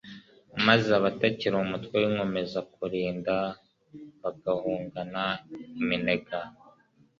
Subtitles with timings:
[0.65, 3.35] maze abatakili umutwe w'inkomezakulinda
[4.21, 5.23] bagahungana
[5.81, 6.37] iminega